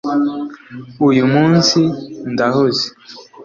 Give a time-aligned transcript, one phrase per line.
[1.07, 1.79] uyu munsi
[2.31, 2.85] ndahuze